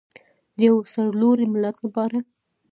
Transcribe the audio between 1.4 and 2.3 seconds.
ملت لپاره.